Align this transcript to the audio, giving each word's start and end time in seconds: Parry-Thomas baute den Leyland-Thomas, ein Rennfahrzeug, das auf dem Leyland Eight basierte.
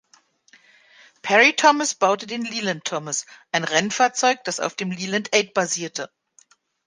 Parry-Thomas 1.21 1.93
baute 1.93 2.25
den 2.25 2.43
Leyland-Thomas, 2.43 3.27
ein 3.51 3.63
Rennfahrzeug, 3.63 4.43
das 4.45 4.59
auf 4.59 4.73
dem 4.73 4.89
Leyland 4.89 5.29
Eight 5.31 5.53
basierte. 5.53 6.09